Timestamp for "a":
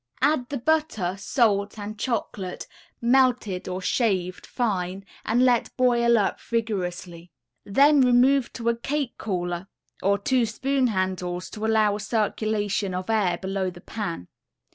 8.67-8.75, 11.95-11.99